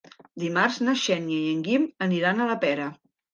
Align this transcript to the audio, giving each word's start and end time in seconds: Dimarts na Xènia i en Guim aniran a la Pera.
Dimarts 0.43 0.79
na 0.87 0.95
Xènia 1.01 1.41
i 1.43 1.51
en 1.57 1.61
Guim 1.67 1.85
aniran 2.07 2.41
a 2.41 2.49
la 2.55 2.57
Pera. 2.67 2.89